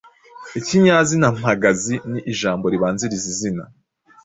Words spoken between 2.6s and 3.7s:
ribanziriza izina,